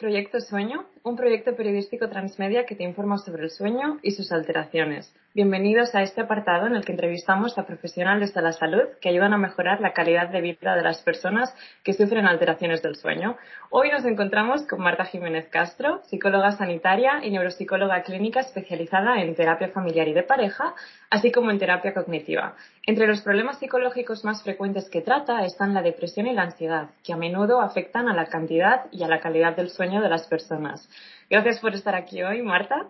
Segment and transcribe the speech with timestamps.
[0.00, 5.12] Proyecto Sueño, un proyecto periodístico transmedia que te informa sobre el sueño y sus alteraciones.
[5.34, 9.32] Bienvenidos a este apartado en el que entrevistamos a profesionales de la salud que ayudan
[9.32, 13.36] a mejorar la calidad de vida de las personas que sufren alteraciones del sueño.
[13.70, 19.68] Hoy nos encontramos con Marta Jiménez Castro, psicóloga sanitaria y neuropsicóloga clínica especializada en terapia
[19.68, 20.74] familiar y de pareja,
[21.10, 22.56] así como en terapia cognitiva.
[22.86, 27.12] Entre los problemas psicológicos más frecuentes que trata están la depresión y la ansiedad, que
[27.12, 30.88] a menudo afectan a la cantidad y a la calidad del sueño de las personas.
[31.28, 32.88] Gracias por estar aquí hoy, Marta.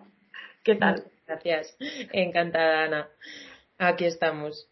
[0.63, 1.03] ¿Qué tal?
[1.27, 1.75] Gracias.
[2.11, 3.07] Encantada, Ana.
[3.77, 4.67] Aquí estamos.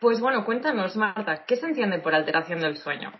[0.00, 3.12] Pues bueno, cuéntanos, Marta, ¿qué se entiende por alteración del sueño?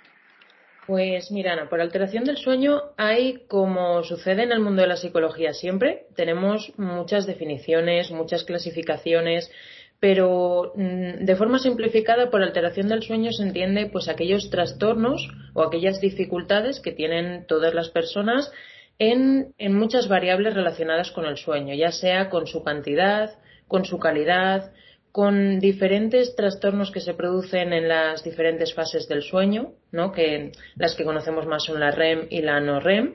[0.87, 4.97] Pues mira, Ana, por alteración del sueño hay, como sucede en el mundo de la
[4.97, 9.51] psicología siempre, tenemos muchas definiciones, muchas clasificaciones,
[9.99, 15.63] pero mm, de forma simplificada por alteración del sueño se entiende pues aquellos trastornos o
[15.63, 18.53] aquellas dificultades que tienen todas las personas
[18.99, 23.31] en, muchas variables relacionadas con el sueño, ya sea con su cantidad,
[23.69, 24.73] con su calidad,
[25.13, 30.13] con diferentes trastornos que se producen en las diferentes fases del sueño, ¿no?
[30.13, 33.15] que las que conocemos más son la REM y la no REM.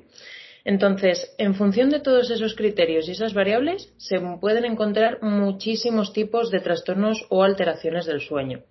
[0.65, 6.51] Entonces, en función de todos esos criterios y esas variables, se pueden encontrar muchísimos tipos
[6.51, 8.61] de trastornos o alteraciones del sueño.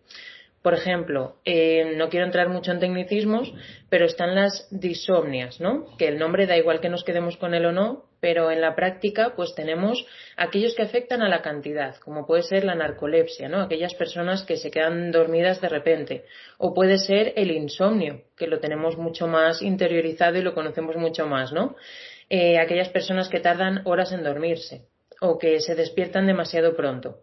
[0.69, 3.51] Por ejemplo, eh, no quiero entrar mucho en tecnicismos,
[3.89, 5.87] pero están las disomnias, ¿no?
[5.97, 8.77] Que el nombre da igual que nos quedemos con él o no, pero en la
[8.77, 10.05] práctica, pues tenemos
[10.37, 13.63] aquellos que afectan a la cantidad, como puede ser la narcolepsia, ¿no?
[13.63, 16.25] Aquellas personas que se quedan dormidas de repente.
[16.59, 21.27] O puede ser el insomnio, que lo tenemos mucho más interiorizado y lo conocemos mucho
[21.27, 21.77] más, ¿no?
[22.29, 24.83] Eh, aquellas personas que tardan horas en dormirse
[25.23, 27.23] o que se despiertan demasiado pronto.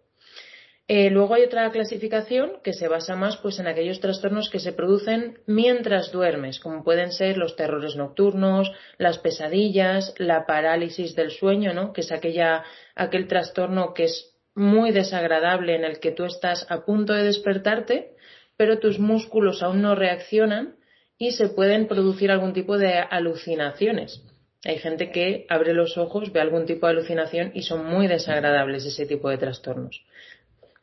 [0.88, 4.72] Eh, luego hay otra clasificación que se basa más pues, en aquellos trastornos que se
[4.72, 11.74] producen mientras duermes, como pueden ser los terrores nocturnos, las pesadillas, la parálisis del sueño,
[11.74, 11.92] ¿no?
[11.92, 12.64] que es aquella,
[12.94, 18.16] aquel trastorno que es muy desagradable en el que tú estás a punto de despertarte,
[18.56, 20.76] pero tus músculos aún no reaccionan
[21.18, 24.22] y se pueden producir algún tipo de alucinaciones.
[24.64, 28.86] Hay gente que abre los ojos, ve algún tipo de alucinación y son muy desagradables
[28.86, 30.04] ese tipo de trastornos.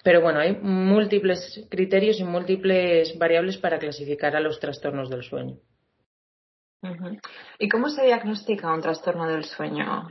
[0.02, 5.58] Pero bueno, hay múltiples criterios y múltiples variables para clasificar a los trastornos del sueño.
[7.58, 10.10] ¿Y cómo se diagnostica un trastorno del sueño?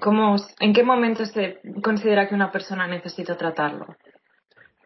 [0.00, 3.96] ¿Cómo, ¿En qué momento se considera que una persona necesita tratarlo?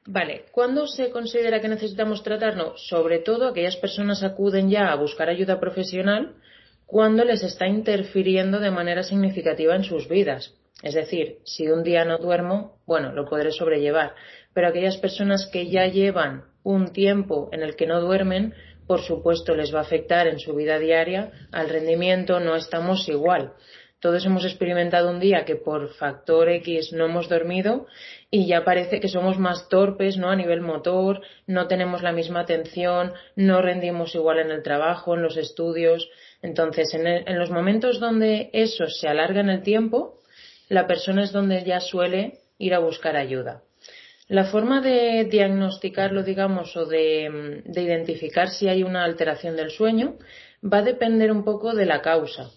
[0.07, 2.77] Vale, ¿cuándo se considera que necesitamos tratarlo?
[2.77, 6.35] Sobre todo aquellas personas acuden ya a buscar ayuda profesional
[6.87, 10.55] cuando les está interfiriendo de manera significativa en sus vidas.
[10.83, 14.15] Es decir, si un día no duermo, bueno, lo podré sobrellevar.
[14.53, 18.55] Pero aquellas personas que ya llevan un tiempo en el que no duermen,
[18.87, 23.55] por supuesto les va a afectar en su vida diaria, al rendimiento no estamos igual.
[24.01, 27.87] Todos hemos experimentado un día que por factor X no hemos dormido
[28.33, 30.29] y ya parece que somos más torpes, ¿no?
[30.29, 35.23] A nivel motor, no tenemos la misma atención, no rendimos igual en el trabajo, en
[35.23, 36.11] los estudios.
[36.43, 40.19] Entonces, en, en los momentos donde eso se alarga en el tiempo,
[40.73, 43.63] la persona es donde ya suele ir a buscar ayuda.
[44.27, 50.17] La forma de diagnosticarlo, digamos, o de, identificar si hay una alteración del sueño
[50.65, 52.51] va a depender un poco de la causa.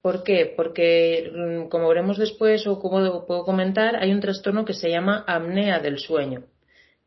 [0.00, 0.50] ¿Por qué?
[0.56, 5.22] Porque, mm, como veremos después o como puedo comentar, hay un trastorno que se llama
[5.26, 6.44] apnea del sueño,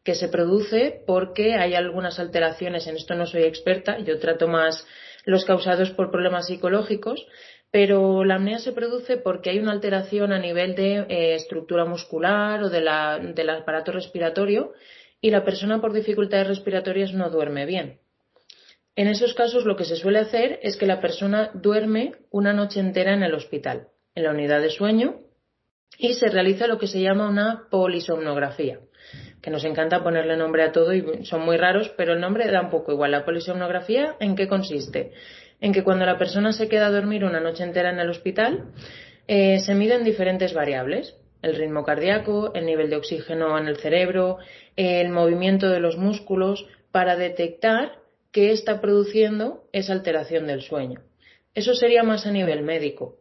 [0.04, 4.86] que se produce porque hay algunas alteraciones, en esto no soy experta, yo trato más
[5.26, 7.26] los causados por problemas psicológicos,
[7.75, 12.63] pero la apnea se produce porque hay una alteración a nivel de eh, estructura muscular
[12.63, 14.72] o del aparato respiratorio
[15.20, 18.00] y la persona por dificultades respiratorias no duerme bien.
[18.96, 22.79] En esos casos lo que se suele hacer es que la persona duerme una noche
[22.79, 25.20] entera en el hospital, en la unidad de sueño,
[25.97, 28.79] y se realiza lo que se llama una polisomnografía,
[29.41, 32.61] que nos encanta ponerle nombre a todo y son muy raros, pero el nombre da
[32.61, 33.11] un poco igual.
[33.11, 35.11] La polisomnografía, ¿en qué consiste?
[35.61, 38.72] En que cuando la persona se queda a dormir una noche entera en el hospital,
[39.28, 41.16] eh, se miden diferentes variables.
[41.41, 44.37] El ritmo cardíaco, el nivel de oxígeno en el cerebro,
[44.75, 47.99] el movimiento de los músculos, para detectar
[48.31, 51.02] qué está produciendo esa alteración del sueño.
[51.53, 53.17] Eso sería más a nivel médico.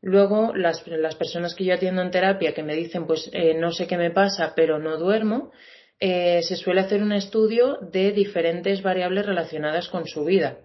[0.00, 3.72] Luego, las, las, personas que yo atiendo en terapia que me dicen, pues eh, no
[3.72, 5.50] sé qué me pasa, pero no duermo,
[5.98, 10.58] eh, se suele hacer un estudio de diferentes variables relacionadas con su vida.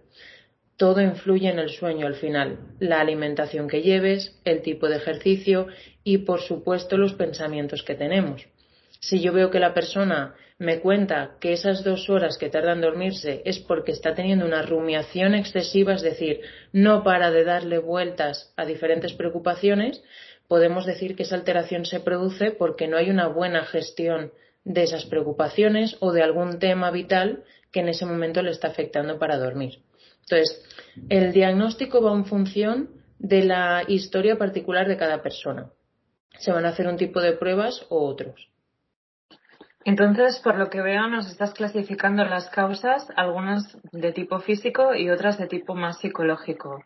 [0.79, 2.57] Todo influye en el sueño al final.
[2.79, 5.67] La alimentación que lleves, el tipo de ejercicio
[6.05, 8.47] y, por supuesto, los pensamientos que tenemos.
[9.01, 12.79] Si yo veo que la persona me cuenta que esas dos horas que tarda en
[12.79, 16.39] dormirse es porque está teniendo una rumiación excesiva, es decir,
[16.71, 20.01] no para de darle vueltas a diferentes preocupaciones,
[20.47, 24.31] podemos decir que esa alteración se produce porque no hay una buena gestión
[24.63, 27.43] de esas preocupaciones o de algún tema vital
[27.73, 29.79] que en ese momento le está afectando para dormir.
[30.29, 30.63] Entonces,
[31.09, 35.71] el diagnóstico va en función de la historia particular de cada persona.
[36.37, 38.49] Se van a hacer un tipo de pruebas o otros.
[39.85, 45.09] Entonces, por lo que veo, nos estás clasificando las causas, algunas de tipo físico y
[45.09, 46.83] otras de tipo más psicológico,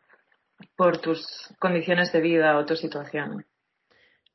[0.78, 1.26] por tus
[1.60, 3.46] condiciones de vida o tu situación.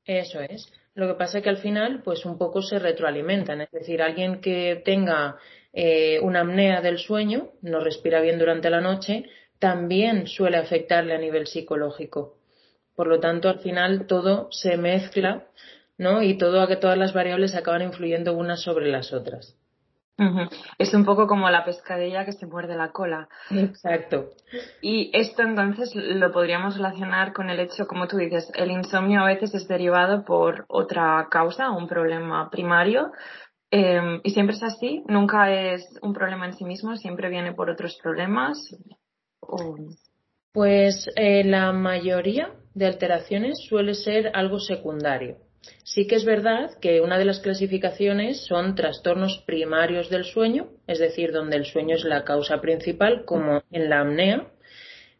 [0.04, 0.70] Eso es.
[0.98, 3.60] Lo que pasa es que al final, pues un poco se retroalimentan.
[3.60, 5.36] Es decir, alguien que tenga
[5.72, 9.22] eh, una apnea del sueño, no respira bien durante la noche,
[9.60, 12.38] también suele afectarle a nivel psicológico.
[12.96, 15.46] Por lo tanto, al final todo se mezcla,
[15.98, 16.20] ¿no?
[16.20, 19.56] Y todo, todas las variables acaban influyendo unas sobre las otras.
[20.78, 23.28] Es un poco como la pescadilla que se muerde la cola.
[23.50, 24.30] Exacto.
[24.82, 29.26] Y esto entonces lo podríamos relacionar con el hecho, como tú dices, el insomnio a
[29.26, 33.12] veces es derivado por otra causa, un problema primario.
[33.70, 37.70] Em, y siempre es así, nunca es un problema en sí mismo, siempre viene por
[37.70, 38.58] otros problemas.
[40.52, 45.36] Pues eh, la mayoría de alteraciones suele ser algo secundario.
[45.82, 50.98] Sí que es verdad que una de las clasificaciones son trastornos primarios del sueño, es
[50.98, 54.46] decir, donde el sueño es la causa principal, como en la apnea,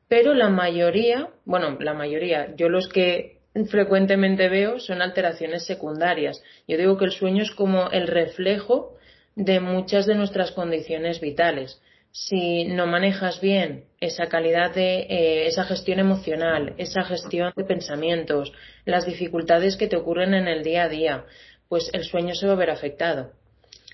[0.09, 3.39] pero la mayoría, bueno, la mayoría, yo los que
[3.71, 6.43] frecuentemente veo son alteraciones secundarias.
[6.67, 8.97] Yo digo que el sueño es como el reflejo
[9.35, 15.65] de muchas de nuestras condiciones vitales si no manejas bien esa calidad de eh, esa
[15.65, 18.53] gestión emocional, esa gestión de pensamientos,
[18.85, 21.25] las dificultades que te ocurren en el día a día,
[21.69, 23.33] pues el sueño se va a ver afectado.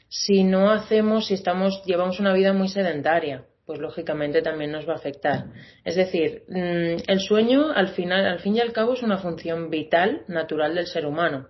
[0.09, 4.93] Si no hacemos, si estamos, llevamos una vida muy sedentaria, pues lógicamente también nos va
[4.93, 5.47] a afectar.
[5.85, 9.71] Es decir, mm, el sueño al final, al fin y al cabo es una función
[9.71, 11.49] vital, natural del ser humano.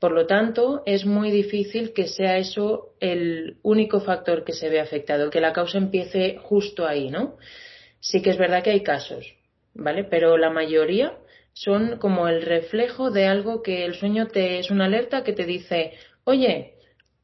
[0.00, 4.80] Por lo tanto, es muy difícil que sea eso el único factor que se ve
[4.80, 7.36] afectado, que la causa empiece justo ahí, ¿no?
[8.00, 9.26] Sí que es verdad que hay casos,
[9.74, 10.04] ¿vale?
[10.04, 11.18] Pero la mayoría
[11.52, 15.44] son como el reflejo de algo que el sueño te es una alerta que te
[15.44, 15.92] dice,
[16.24, 16.76] oye,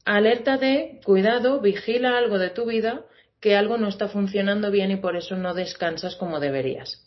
[0.04, 3.06] alerta de cuidado, vigila algo de tu vida,
[3.40, 7.02] que algo no está funcionando bien y por eso no descansas como deberías.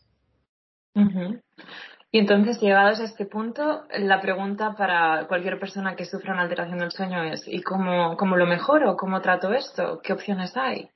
[2.11, 6.79] Y entonces, llegados a este punto, la pregunta para cualquier persona que sufra una alteración
[6.79, 8.97] del sueño es, ¿y cómo, cómo lo mejoro?
[8.97, 10.01] ¿Cómo trato esto?
[10.03, 10.89] ¿Qué opciones hay?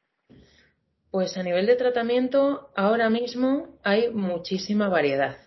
[1.12, 5.38] Pues a nivel de tratamiento, ahora mismo hay muchísima variedad.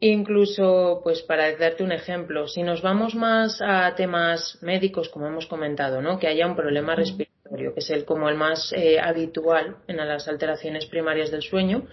[0.00, 5.46] Incluso, pues para darte un ejemplo, si nos vamos más a temas médicos, como hemos
[5.46, 6.18] comentado, ¿no?
[6.18, 10.26] Que haya un problema respiratorio, que es el como el más eh, habitual en las
[10.26, 11.86] alteraciones primarias del sueño,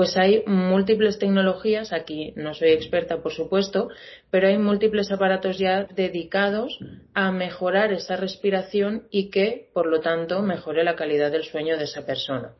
[0.00, 3.90] pues hay múltiples tecnologías, aquí no soy experta por supuesto,
[4.30, 6.78] pero hay múltiples aparatos ya dedicados
[7.12, 11.84] a mejorar esa respiración y que, por lo tanto, mejore la calidad del sueño de
[11.84, 12.54] esa persona.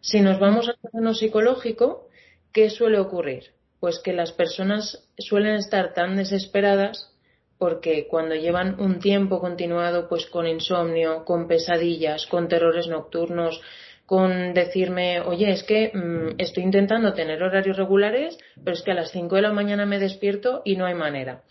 [0.00, 2.08] Si nos vamos al terreno psicológico,
[2.50, 3.50] ¿qué suele ocurrir?
[3.78, 7.14] Pues que las personas suelen estar tan desesperadas
[7.58, 13.60] porque cuando llevan un tiempo continuado pues con insomnio, con pesadillas, con terrores nocturnos,
[14.06, 18.94] con decirme, oye, es que mm, estoy intentando tener horarios regulares, pero es que a
[18.94, 21.42] las 5 de la mañana me despierto y no hay manera.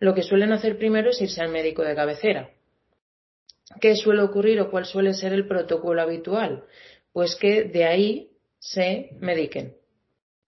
[0.00, 2.50] Lo que suelen hacer primero es irse al médico de cabecera.
[3.80, 6.64] ¿Qué suele ocurrir o cuál suele ser el protocolo habitual?
[7.12, 9.76] Pues que de ahí se mediquen.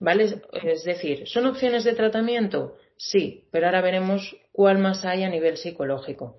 [0.01, 0.25] ¿Vale?
[0.53, 2.77] Es decir, ¿son opciones de tratamiento?
[2.97, 6.37] Sí, pero ahora veremos cuál más hay a nivel psicológico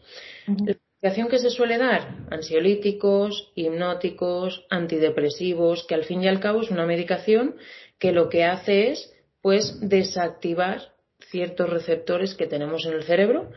[1.06, 2.02] medicación que se suele dar?
[2.32, 7.58] Ansiolíticos, hipnóticos, antidepresivos, que al fin y al cabo es una medicación
[8.00, 10.82] que lo que hace es pues desactivar
[11.30, 13.52] ciertos receptores que tenemos en el cerebro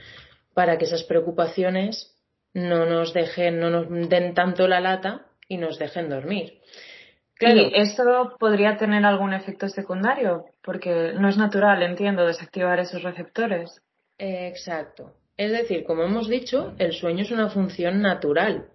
[0.53, 2.15] para que esas preocupaciones
[2.53, 6.61] no nos dejen, no nos den tanto la lata y nos dejen dormir.
[7.37, 7.63] Claro.
[7.63, 10.45] ¿Y esto podría tener algún efecto secundario?
[10.63, 13.81] Porque no es natural, entiendo, desactivar esos receptores.
[14.19, 15.15] Exacto.
[15.39, 18.67] Es decir, como hemos dicho, el sueño es una función natural.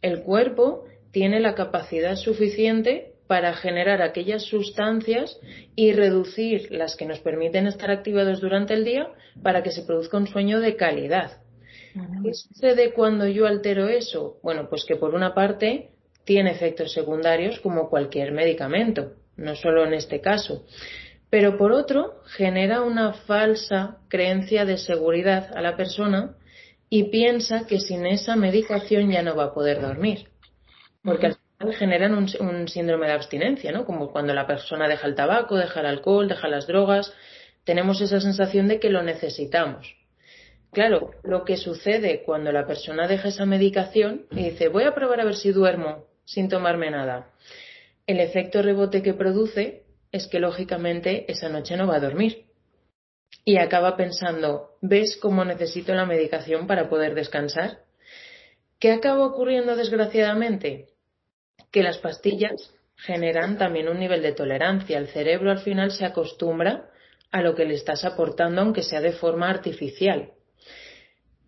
[0.00, 5.40] El cuerpo tiene la capacidad suficiente para generar aquellas sustancias
[5.74, 9.08] y reducir las que nos permiten estar activados durante el día
[9.42, 11.42] para que se produzca un sueño de calidad.
[12.22, 14.38] ¿Qué sucede cuando yo altero eso?
[14.42, 15.90] Bueno, pues que por una parte
[16.24, 20.64] tiene efectos secundarios como cualquier medicamento, no solo en este caso.
[21.30, 26.36] Pero por otro, genera una falsa creencia de seguridad a la persona
[26.88, 30.28] y piensa que sin esa medicación ya no va a poder dormir.
[31.02, 33.84] Porque al final generan un, síndrome de abstinencia, ¿no?
[33.84, 37.12] Como cuando la persona deja el tabaco, deja el alcohol, deja las drogas,
[37.64, 39.96] tenemos esa sensación de que lo necesitamos.
[40.72, 45.20] Claro, lo que sucede cuando la persona deja esa medicación y dice, voy a probar
[45.20, 47.30] a ver si duermo sin tomarme nada.
[48.06, 49.83] El efecto rebote que produce
[50.14, 52.44] es que lógicamente esa noche no va a dormir.
[53.44, 57.80] Y acaba pensando, ¿ves cómo necesito la medicación para poder descansar?
[58.78, 60.86] ¿Qué acaba ocurriendo desgraciadamente?
[61.72, 64.98] Que las pastillas generan también un nivel de tolerancia.
[64.98, 66.90] El cerebro al final se acostumbra
[67.32, 70.30] a lo que le estás aportando, aunque sea de forma artificial.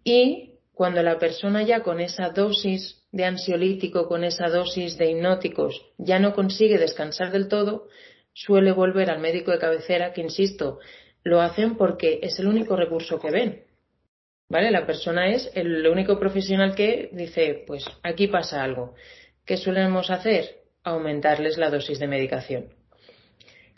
[0.03, 5.81] Y cuando la persona ya con esa dosis de ansiolítico, con esa dosis de hipnóticos,
[5.99, 7.87] ya no consigue descansar del todo,
[8.37, 10.79] suele volver al médico de cabecera, que insisto,
[11.25, 13.65] lo hacen porque es el único recurso que ven.
[14.49, 14.71] ¿Vale?
[14.71, 18.95] La persona es el único profesional que dice, pues aquí pasa algo.
[19.47, 20.65] ¿Qué solemos hacer?
[20.85, 22.69] Aumentarles la dosis de medicación.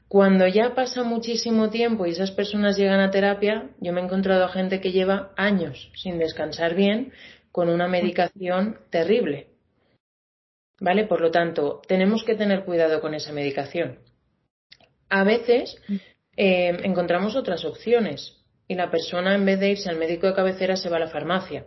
[0.09, 4.45] Cuando ya pasa muchísimo tiempo y esas personas llegan a terapia, yo me he encontrado
[4.45, 7.13] a gente que lleva años sin descansar bien
[7.53, 9.51] con una medicación terrible.
[10.81, 11.05] ¿Vale?
[11.07, 13.99] Por lo tanto, tenemos que tener cuidado con esa medicación.
[15.09, 15.77] A veces
[16.37, 18.37] eh, encontramos otras opciones
[18.67, 21.09] y la persona en vez de irse al médico de cabecera se va a la
[21.09, 21.67] farmacia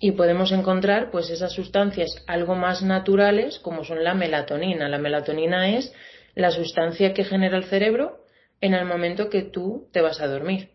[0.00, 4.88] y podemos encontrar pues esas sustancias algo más naturales como son la melatonina.
[4.88, 5.92] La melatonina es
[6.34, 8.24] la sustancia que genera el cerebro
[8.60, 10.70] en el momento que tú te vas a dormir.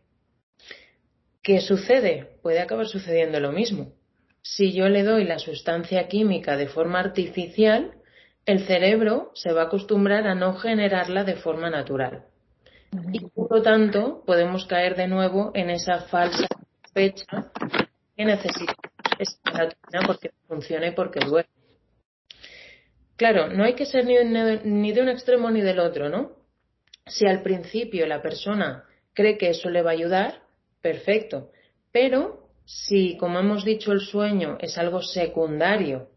[1.41, 2.37] ¿Qué sucede?
[2.41, 3.93] Puede acabar sucediendo lo mismo.
[4.41, 7.91] Si yo le doy la sustancia química de forma artificial,
[8.49, 12.25] el cerebro se va a acostumbrar a no generarla de forma natural.
[13.13, 16.47] Y por lo tanto, podemos caer de nuevo en esa falsa
[16.91, 17.51] fecha
[18.15, 18.73] que necesita
[19.19, 19.53] esa
[20.07, 21.47] porque funciona y porque duele.
[23.17, 24.15] Claro, no hay que ser ni,
[24.63, 26.31] ni de un extremo ni del otro, ¿no?
[27.05, 30.41] Si al principio la persona cree que eso le va a ayudar,
[30.81, 31.51] perfecto.
[31.91, 36.09] Pero si, como hemos dicho, el sueño es algo secundario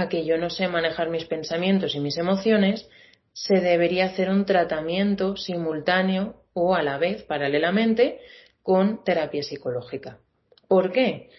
[0.00, 2.88] a que yo no sé manejar mis pensamientos y mis emociones,
[3.32, 8.18] se debería hacer un tratamiento simultáneo o a la vez, paralelamente,
[8.62, 10.18] con terapia psicológica.
[10.66, 11.30] ¿Por qué?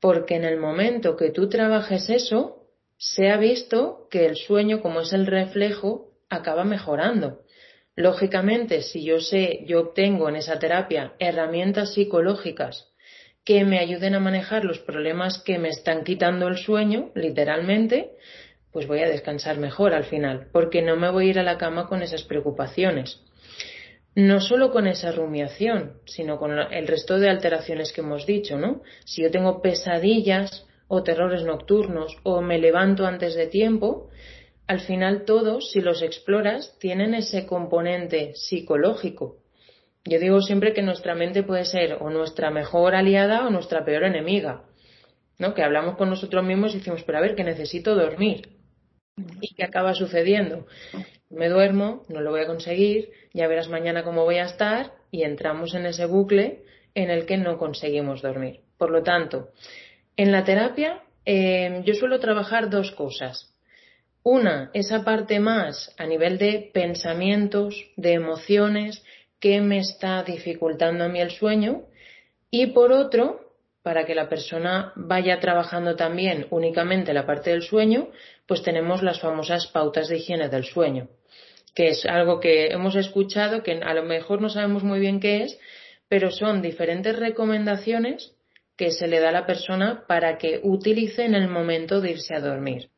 [0.00, 5.00] Porque en el momento que tú trabajes eso, se ha visto que el sueño, como
[5.00, 7.40] es el reflejo, acaba mejorando.
[7.96, 12.92] Lógicamente, si yo sé, yo obtengo en esa terapia herramientas psicológicas
[13.48, 18.10] que me ayuden a manejar los problemas que me están quitando el sueño, literalmente,
[18.72, 21.56] pues voy a descansar mejor al final, porque no me voy a ir a la
[21.56, 23.22] cama con esas preocupaciones.
[24.14, 28.82] No solo con esa rumiación, sino con el resto de alteraciones que hemos dicho, ¿no?
[29.06, 34.10] Si yo tengo pesadillas o terrores nocturnos o me levanto antes de tiempo,
[34.66, 39.38] al final todos, si los exploras, tienen ese componente psicológico.
[40.08, 44.04] Yo digo siempre que nuestra mente puede ser o nuestra mejor aliada o nuestra peor
[44.04, 44.64] enemiga.
[45.38, 45.54] ¿no?
[45.54, 48.48] Que hablamos con nosotros mismos y decimos, pero a ver, que necesito dormir.
[49.40, 50.66] ¿Y qué acaba sucediendo?
[51.28, 55.22] Me duermo, no lo voy a conseguir, ya verás mañana cómo voy a estar y
[55.22, 56.62] entramos en ese bucle
[56.94, 58.60] en el que no conseguimos dormir.
[58.78, 59.50] Por lo tanto,
[60.16, 63.54] en la terapia eh, yo suelo trabajar dos cosas.
[64.22, 69.04] Una, esa parte más a nivel de pensamientos, de emociones,
[69.40, 71.82] que me está dificultando a mí el sueño.
[72.50, 73.48] Y por otro,
[73.82, 78.08] para que la persona vaya trabajando también únicamente la parte del sueño,
[78.46, 81.08] pues tenemos las famosas pautas de higiene del sueño,
[81.74, 85.44] que es algo que hemos escuchado, que a lo mejor no sabemos muy bien qué
[85.44, 85.58] es,
[86.08, 88.34] pero son diferentes recomendaciones
[88.76, 92.34] que se le da a la persona para que utilice en el momento de irse
[92.34, 92.90] a dormir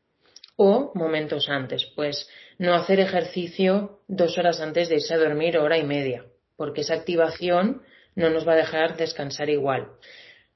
[0.56, 2.28] o momentos antes, pues
[2.60, 6.26] no hacer ejercicio dos horas antes de irse a dormir hora y media,
[6.56, 7.80] porque esa activación
[8.14, 9.92] no nos va a dejar descansar igual.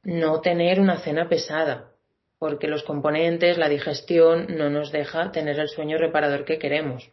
[0.02, 1.92] No tener una cena pesada,
[2.38, 7.10] porque los componentes, la digestión, no nos deja tener el sueño reparador que queremos.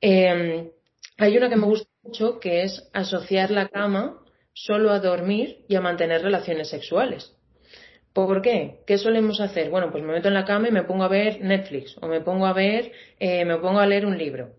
[0.00, 0.70] Em,
[1.18, 5.74] hay una que me gusta mucho que es asociar la cama solo a dormir y
[5.74, 7.36] a mantener relaciones sexuales.
[8.12, 8.80] ¿Por qué?
[8.86, 9.70] ¿Qué solemos hacer?
[9.70, 12.20] Bueno, pues me meto en la cama y me pongo a ver Netflix o me
[12.20, 14.50] pongo a ver, eh, me pongo a leer un libro.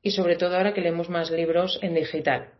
[0.00, 2.50] Y sobre todo ahora que leemos más libros en digital.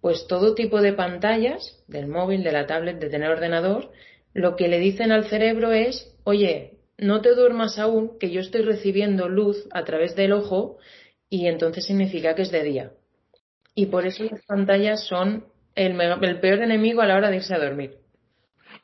[0.00, 3.92] Pues todo tipo de pantallas, del móvil, de la tablet, de tener ordenador,
[4.32, 8.62] lo que le dicen al cerebro es, oye, no te duermas aún, que yo estoy
[8.62, 10.78] recibiendo luz a través del ojo
[11.30, 12.92] y entonces significa que es de día.
[13.74, 17.54] Y por eso las pantallas son el, el peor enemigo a la hora de irse
[17.54, 17.98] a dormir.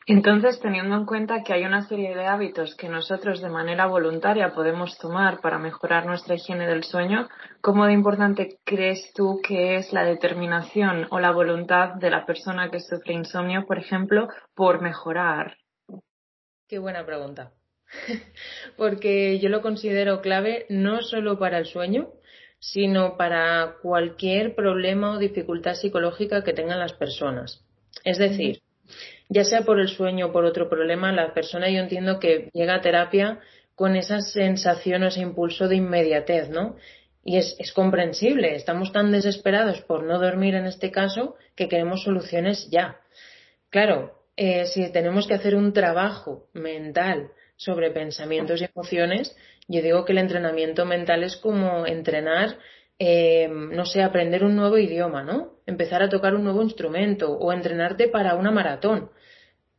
[0.07, 4.53] Entonces, teniendo en cuenta que hay una serie de hábitos que nosotros de manera voluntaria
[4.53, 7.29] podemos tomar para mejorar nuestra higiene del sueño,
[7.63, 12.71] ¿cómo de importante crees tú que es la determinación o la voluntad de la persona
[12.71, 15.57] que sufre insomnio, por ejemplo, por mejorar?
[16.69, 17.53] Qué buena pregunta.
[18.77, 22.11] Porque yo lo considero clave no solo para el sueño,
[22.59, 27.65] sino para cualquier problema o dificultad psicológica que tengan las personas.
[28.05, 28.61] Es decir,
[29.29, 32.77] ya sea por el sueño o por otro problema, la persona yo entiendo que llega
[32.77, 33.41] a terapia
[33.75, 36.77] con esa sensación o ese impulso de inmediatez, ¿no?
[37.25, 42.69] Y es, comprensible, estamos tan desesperados por no dormir en este caso que queremos soluciones
[42.71, 43.01] ya.
[43.71, 49.35] Claro, eh, si tenemos que hacer un trabajo mental sobre pensamientos y emociones,
[49.69, 52.59] yo digo que el entrenamiento mental es como entrenar
[52.99, 55.55] eh, no sé, aprender un nuevo idioma, ¿no?
[55.67, 59.11] Empezar a tocar un nuevo instrumento o entrenarte para una maratón.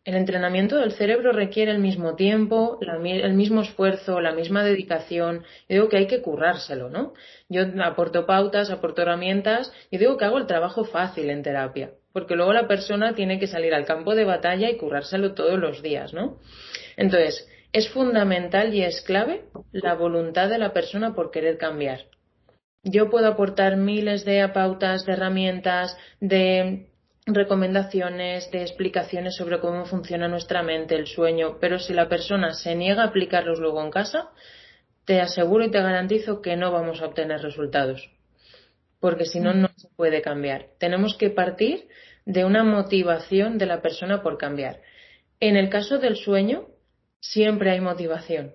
[0.04, 5.44] El entrenamiento del cerebro requiere el mismo tiempo, el mismo esfuerzo, la misma dedicación.
[5.68, 7.14] Yo digo que hay que currárselo, ¿no?
[7.50, 12.36] Yo aporto pautas, aporto herramientas y digo que hago el trabajo fácil en terapia, porque
[12.36, 16.14] luego la persona tiene que salir al campo de batalla y currárselo todos los días,
[16.14, 16.38] ¿no?
[16.98, 22.02] Entonces, es fundamental y es clave la voluntad de la persona por querer cambiar
[22.86, 26.88] yo puedo aportar miles de pautas, de herramientas, de
[27.26, 32.76] recomendaciones, de explicaciones sobre cómo funciona nuestra mente, el sueño, pero si la persona se
[32.76, 34.30] niega a aplicarlos luego en casa,
[35.06, 38.12] te aseguro y te garantizo que no vamos a obtener resultados.
[39.00, 40.68] Porque si no, no se puede cambiar.
[40.80, 41.88] Tenemos que partir
[42.26, 44.82] de una motivación de la persona por cambiar.
[45.40, 46.68] En el caso del sueño,
[47.20, 48.54] siempre hay motivación.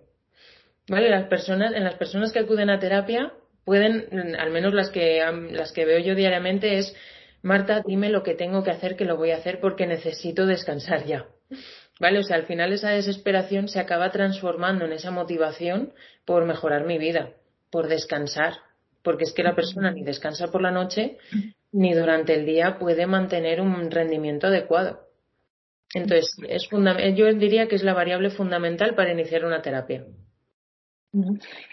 [0.89, 1.11] ¿Vale?
[1.11, 3.33] Las personas, en las personas que acuden a terapia,
[3.71, 6.93] pueden, al menos las que, las que veo yo diariamente, es
[7.41, 11.05] Marta, dime lo que tengo que hacer, que lo voy a hacer porque necesito descansar
[11.05, 11.27] ya.
[12.01, 12.19] ¿Vale?
[12.19, 15.93] O sea, al final esa desesperación se acaba transformando en esa motivación
[16.25, 17.31] por mejorar mi vida,
[17.71, 18.55] por descansar,
[19.05, 21.19] porque es que la persona ni descansa por la noche
[21.71, 25.07] ni durante el día puede mantener un rendimiento adecuado.
[25.95, 26.69] Entonces, es
[27.15, 30.07] yo diría que es la variable fundamental para iniciar una terapia.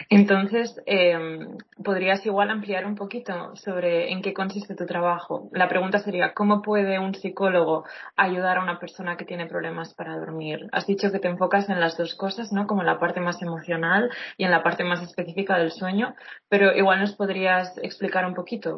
[0.10, 5.50] Entonces, em, ¿podrías igual ampliar un poquito sobre en qué consiste tu trabajo?
[5.52, 10.18] La pregunta sería, ¿cómo puede un psicólogo ayudar a una persona que tiene problemas para
[10.18, 10.68] dormir?
[10.72, 12.66] Has dicho que te enfocas en las dos cosas, ¿no?
[12.66, 16.16] Como en la parte más emocional y en la parte más específica del sueño,
[16.50, 18.78] pero igual nos podrías explicar un poquito,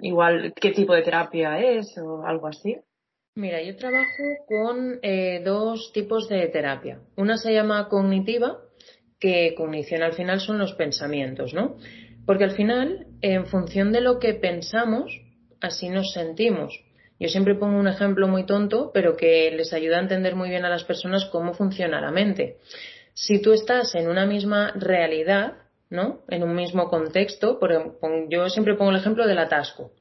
[0.00, 2.80] igual qué tipo de terapia es o algo así.
[3.34, 7.00] Mira, yo trabajo con eh, dos tipos de terapia.
[7.16, 8.58] Una se llama cognitiva,
[9.22, 11.76] que cognición al final son los pensamientos, ¿no?
[12.26, 15.12] Porque al final, en función de lo que pensamos,
[15.60, 16.74] así nos sentimos.
[17.20, 20.64] Yo siempre pongo un ejemplo muy tonto, pero que les ayuda a entender muy bien
[20.64, 22.56] a las personas cómo funciona la mente.
[23.14, 25.52] Si tú estás en una misma realidad,
[25.88, 26.22] ¿no?
[26.28, 27.60] En un mismo contexto,
[28.28, 29.92] yo siempre pongo el ejemplo del atasco.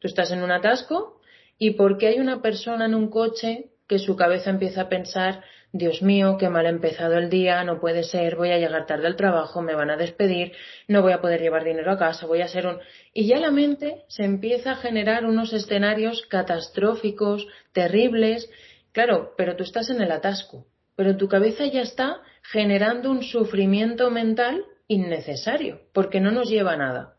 [0.00, 1.22] Tú estás en un atasco
[1.56, 6.00] y porque hay una persona en un coche que su cabeza empieza a pensar Dios
[6.00, 9.16] mío, qué mal ha empezado el día, no puede ser, voy a llegar tarde al
[9.16, 10.52] trabajo, me van a despedir,
[10.88, 12.78] no voy a poder llevar dinero a casa, voy a ser un...
[13.12, 18.48] Y ya la mente se empieza a generar unos escenarios catastróficos, terribles.
[18.92, 24.10] Claro, pero tú estás en el atasco, pero tu cabeza ya está generando un sufrimiento
[24.10, 27.16] mental innecesario, porque no nos lleva a nada.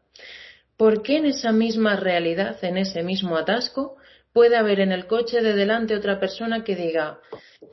[0.77, 3.96] ¿Por qué en esa misma realidad, en ese mismo atasco,
[4.37, 7.19] puede haber en el coche de delante otra persona que diga,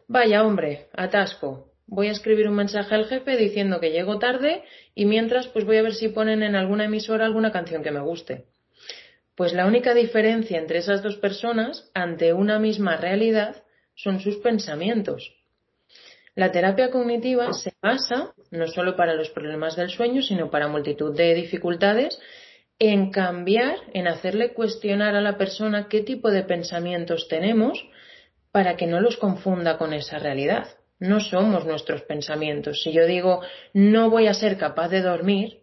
[0.08, 4.62] vaya hombre, atasco, voy a escribir un mensaje al jefe diciendo que llego tarde
[4.94, 8.00] y mientras pues voy a ver si ponen en alguna emisora alguna canción que me
[8.00, 8.46] guste.
[9.34, 13.62] Pues la única diferencia entre esas dos personas ante una misma realidad
[13.94, 15.36] son sus pensamientos.
[16.34, 21.14] La terapia cognitiva se basa, no solo para los problemas del sueño, sino para multitud
[21.14, 22.18] de dificultades,
[22.78, 27.84] en cambiar, en hacerle cuestionar a la persona qué tipo de pensamientos tenemos
[28.50, 30.68] para que no los confunda con esa realidad.
[30.98, 32.82] No somos nuestros pensamientos.
[32.82, 33.40] Si yo digo
[33.72, 35.62] no voy a ser capaz de dormir,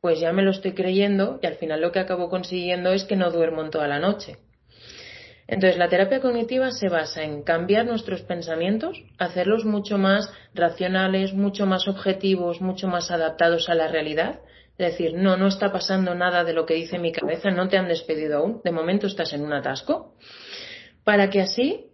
[0.00, 3.16] pues ya me lo estoy creyendo y al final lo que acabo consiguiendo es que
[3.16, 4.36] no duermo en toda la noche.
[5.52, 11.66] Entonces, la terapia cognitiva se basa en cambiar nuestros pensamientos, hacerlos mucho más racionales, mucho
[11.66, 14.40] más objetivos, mucho más adaptados a la realidad.
[14.78, 17.76] Es decir, no, no está pasando nada de lo que dice mi cabeza, no te
[17.76, 20.14] han despedido aún, de momento estás en un atasco,
[21.04, 21.90] para que así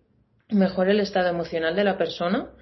[0.51, 2.53] mejore el estado emocional de la persona,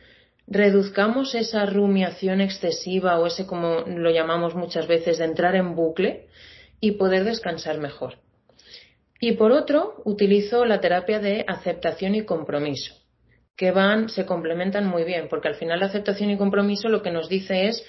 [0.46, 6.28] reduzcamos esa rumiación excesiva o ese, como lo llamamos muchas veces, de entrar en bucle
[6.80, 8.14] y poder descansar mejor.
[9.20, 12.94] Y por otro, utilizo la terapia de aceptación y compromiso,
[13.56, 17.10] que van, se complementan muy bien, porque al final la aceptación y compromiso lo que
[17.10, 17.84] nos dice es,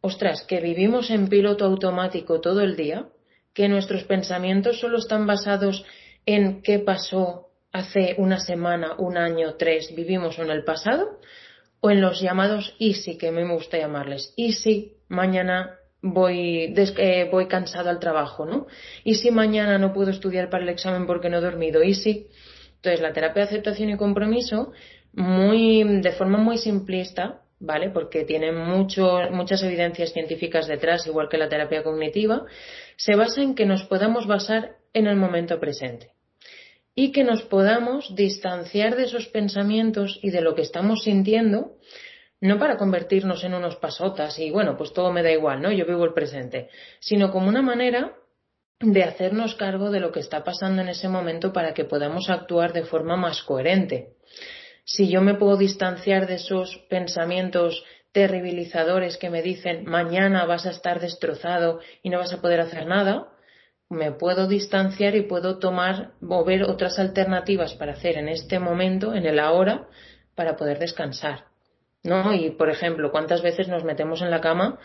[0.00, 3.08] ostras, que vivimos en piloto automático todo el día,
[3.52, 5.84] que nuestros pensamientos solo están basados
[6.26, 11.18] en qué pasó hace una semana, un año, tres, vivimos en el pasado,
[11.80, 17.28] o en los llamados easy, que a mí me gusta llamarles, easy, mañana voy, eh,
[17.30, 18.66] voy cansado al trabajo, ¿no?
[19.04, 22.28] Y si mañana no puedo estudiar para el examen porque no he dormido, y si.
[22.76, 24.72] Entonces, la terapia de aceptación y compromiso,
[25.12, 27.90] muy, de forma muy simplista, ¿vale?
[27.90, 32.44] Porque tiene mucho, muchas evidencias científicas detrás, igual que la terapia cognitiva,
[32.96, 36.12] se basa en que nos podamos basar en el momento presente
[36.94, 41.76] y que nos podamos distanciar de esos pensamientos y de lo que estamos sintiendo
[42.40, 45.72] no para convertirnos en unos pasotas y bueno, pues todo me da igual, ¿no?
[45.72, 46.68] Yo vivo el presente,
[47.00, 48.14] sino como una manera
[48.80, 52.72] de hacernos cargo de lo que está pasando en ese momento para que podamos actuar
[52.72, 54.14] de forma más coherente.
[54.84, 60.70] Si yo me puedo distanciar de esos pensamientos terribilizadores que me dicen mañana vas a
[60.70, 63.28] estar destrozado y no vas a poder hacer nada,
[63.90, 69.14] me puedo distanciar y puedo tomar o ver otras alternativas para hacer en este momento,
[69.14, 69.88] en el ahora,
[70.34, 71.47] para poder descansar.
[72.02, 72.32] ¿No?
[72.34, 74.78] Y, por ejemplo, ¿cuántas veces nos metemos en la cama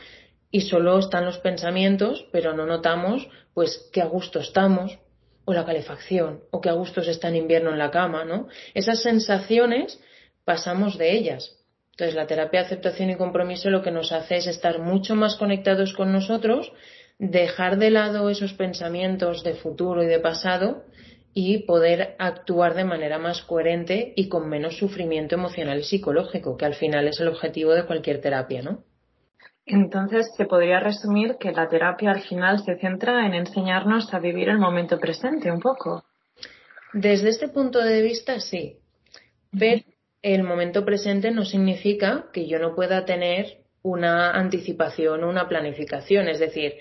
[0.52, 5.00] y solo están los pensamientos, pero no notamos, pues, qué a gusto estamos,
[5.46, 8.48] o la calefacción, o qué a gusto se está en invierno en la cama, ¿no?
[8.74, 10.00] Esas sensaciones
[10.46, 11.58] pasamos de ellas.
[11.92, 15.36] Entonces, la terapia de aceptación y compromiso lo que nos hace es estar mucho más
[15.36, 16.72] conectados con nosotros,
[17.20, 20.84] dejar de lado esos pensamientos de futuro y de pasado
[21.34, 26.66] y poder actuar de manera más coherente y con menos sufrimiento emocional y psicológico, que
[26.66, 28.84] al final es el objetivo de cualquier terapia, ¿no?
[29.66, 34.50] Entonces, se podría resumir que la terapia al final se centra en enseñarnos a vivir
[34.50, 36.04] el momento presente un poco.
[36.92, 38.78] Desde este punto de vista, sí.
[39.58, 39.82] Pero
[40.22, 46.28] el momento presente no significa que yo no pueda tener una anticipación, una planificación.
[46.28, 46.74] Es decir,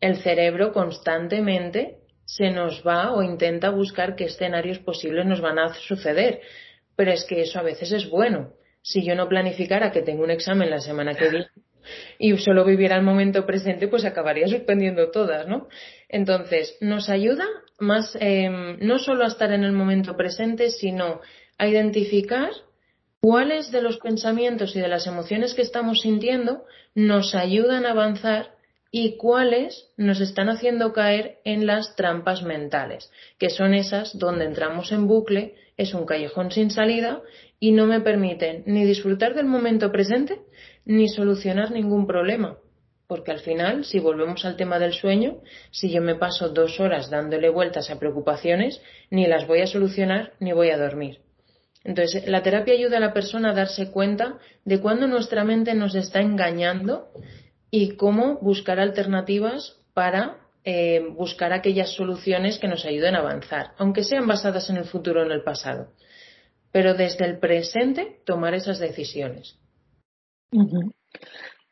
[0.00, 5.74] el cerebro constantemente se nos va o intenta buscar qué escenarios posibles nos van a
[5.74, 6.40] suceder.
[6.96, 8.52] Pero es que eso a veces es bueno.
[8.82, 11.48] Si yo no planificara que tengo un examen la semana que viene
[12.18, 15.68] y solo viviera el momento presente, pues acabaría suspendiendo todas, ¿no?
[16.08, 17.46] Entonces, nos ayuda
[17.78, 21.20] más, em, no solo a estar en el momento presente, sino
[21.58, 22.50] a identificar
[23.20, 28.53] cuáles de los pensamientos y de las emociones que estamos sintiendo nos ayudan a avanzar
[28.96, 34.92] y cuáles nos están haciendo caer en las trampas mentales, que son esas donde entramos
[34.92, 37.20] en bucle, es un callejón sin salida
[37.58, 40.42] y no me permiten ni disfrutar del momento presente
[40.84, 42.58] ni solucionar ningún problema.
[43.08, 45.40] Porque al final, si volvemos al tema del sueño,
[45.72, 48.80] si yo me paso dos horas dándole vueltas a preocupaciones,
[49.10, 51.18] ni las voy a solucionar ni voy a dormir.
[51.82, 55.96] Entonces, la terapia ayuda a la persona a darse cuenta de cuando nuestra mente nos
[55.96, 57.08] está engañando
[57.76, 64.04] y cómo buscar alternativas para eh, buscar aquellas soluciones que nos ayuden a avanzar, aunque
[64.04, 65.88] sean basadas en el futuro o en el pasado.
[66.70, 69.58] Pero desde el presente tomar esas decisiones.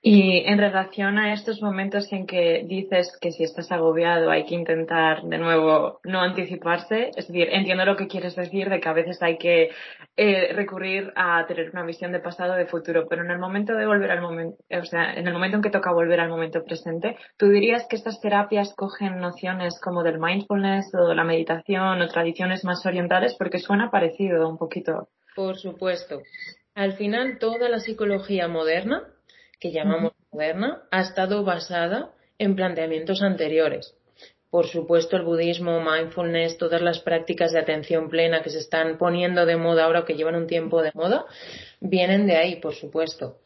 [0.05, 4.57] Y en relación a estos momentos en que dices que si estás agobiado hay que
[4.57, 8.95] intentar de nuevo no anticiparse, es decir, entiendo lo que quieres decir de que a
[8.95, 9.71] veces hay que
[10.17, 13.87] eh, recurrir a tener una visión de pasado, de futuro, pero en el momento de
[13.87, 17.17] volver al momento, o sea, en el momento en que toca volver al momento presente,
[17.37, 22.65] ¿tú dirías que estas terapias cogen nociones como del mindfulness o la meditación o tradiciones
[22.65, 23.37] más orientales?
[23.39, 25.11] Porque suena parecido un poquito.
[25.37, 26.23] Por supuesto.
[26.75, 29.05] Al final, toda la psicología moderna
[29.63, 33.95] que llamamos moderna, ha estado basada en planteamientos anteriores.
[34.51, 39.47] Por supuesto, el budismo, mindfulness, todas las prácticas de atención plena que se están poniendo
[39.47, 41.27] de moda ahora o que llevan un tiempo de moda,
[41.81, 43.39] vienen de ahí, por supuesto.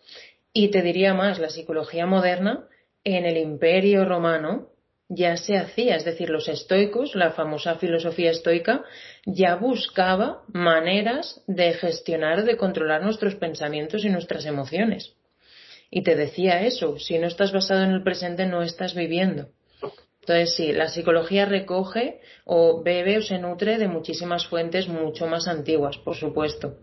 [0.55, 2.67] Y te diría más, la psicología moderna
[3.05, 4.71] en el imperio romano
[5.11, 8.85] ya se hacía, es decir, los estoicos, la famosa filosofía estoica,
[9.27, 15.16] ya buscaba maneras de gestionar o de controlar nuestros pensamientos y nuestras emociones.
[15.91, 19.49] Y te decía eso, si no estás basado en el presente no estás viviendo.
[20.21, 25.47] Entonces, sí, la psicología recoge o bebe o se nutre de muchísimas fuentes mucho más
[25.47, 26.79] antiguas, por supuesto.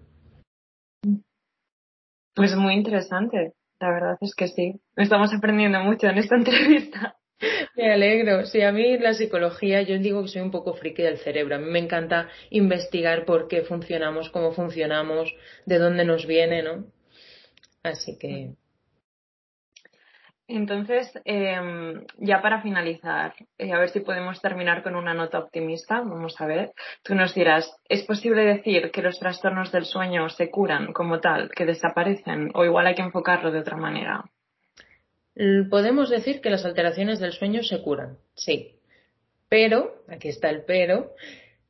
[2.33, 4.79] Pues muy interesante, la verdad es que sí.
[4.95, 7.17] Estamos aprendiendo mucho en esta entrevista.
[7.75, 8.45] Me alegro.
[8.45, 11.55] Sí, a mí la psicología, yo digo que soy un poco friki del cerebro.
[11.55, 15.35] A mí me encanta investigar por qué funcionamos, cómo funcionamos,
[15.65, 16.85] de dónde nos viene, ¿no?
[17.83, 18.53] Así que
[20.47, 26.01] entonces, em, ya para finalizar, eh, a ver si podemos terminar con una nota optimista.
[26.01, 26.71] Vamos a ver.
[27.01, 31.49] Tú nos dirás, ¿es posible decir que los trastornos del sueño se curan como tal,
[31.49, 34.25] que desaparecen, o igual hay que enfocarlo de otra manera?
[35.69, 38.79] Podemos decir que las alteraciones del sueño se curan, sí.
[39.49, 41.13] Pero, aquí está el pero,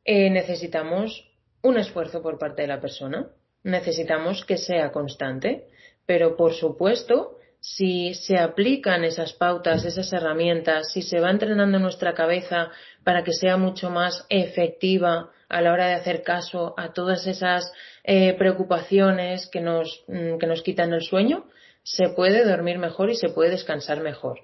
[0.04, 1.32] eh, necesitamos
[1.62, 3.30] un esfuerzo por parte de la persona.
[3.64, 5.68] Necesitamos que sea constante.
[6.06, 12.14] Pero, por supuesto, si se aplican esas pautas, esas herramientas, si se va entrenando nuestra
[12.14, 12.72] cabeza
[13.06, 17.72] para que sea mucho más efectiva a la hora de hacer caso a todas esas
[18.04, 21.46] eh, preocupaciones que nos, mm, que nos quitan el sueño,
[21.84, 24.42] se puede dormir mejor y se puede descansar mejor.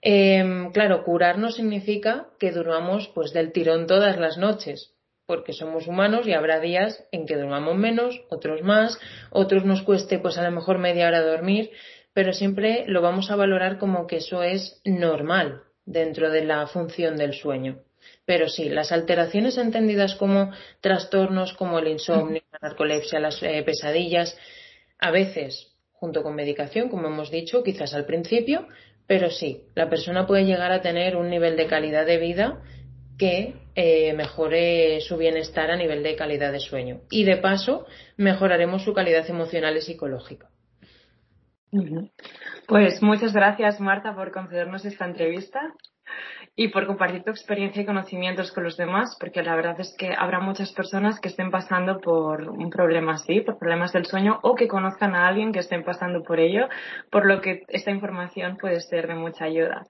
[0.00, 4.94] Em, claro, curar no significa que durmamos pues del tirón todas las noches,
[5.26, 8.98] porque somos humanos y habrá días en que durmamos menos, otros más,
[9.30, 11.70] otros nos cueste pues a lo mejor media hora dormir
[12.18, 17.16] pero siempre lo vamos a valorar como que eso es normal dentro de la función
[17.16, 17.78] del sueño.
[18.24, 20.50] Pero sí, las alteraciones entendidas como
[20.80, 24.36] trastornos como el insomnio, la narcolepsia, las eh, pesadillas,
[24.98, 28.66] a veces junto con medicación, como hemos dicho, quizás al principio,
[29.06, 32.64] pero sí, la persona puede llegar a tener un nivel de calidad de vida
[33.16, 37.02] que eh, mejore su bienestar a nivel de calidad de sueño.
[37.12, 40.50] Y de paso, mejoraremos su calidad emocional y psicológica.
[42.66, 45.60] Pues muchas gracias, Marta, por concedernos esta entrevista
[46.56, 50.12] y por compartir tu experiencia y conocimientos con los demás, porque la verdad es que
[50.16, 54.54] habrá muchas personas que estén pasando por un problema así, por problemas del sueño, o
[54.54, 56.68] que conozcan a alguien que estén pasando por ello,
[57.10, 59.86] por lo que esta información puede ser de mucha ayuda.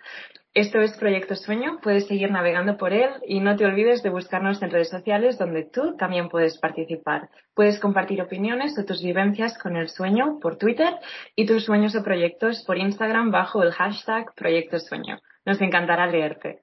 [0.58, 4.60] Esto es Proyecto Sueño, puedes seguir navegando por él y no te olvides de buscarnos
[4.60, 7.28] en redes sociales donde tú también puedes participar.
[7.54, 10.96] Puedes compartir opiniones o tus vivencias con el sueño por Twitter
[11.36, 15.20] y tus sueños o proyectos por Instagram bajo el hashtag Proyecto Sueño.
[15.46, 16.62] Nos encantará leerte.